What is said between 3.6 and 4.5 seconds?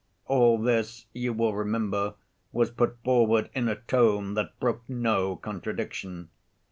a tone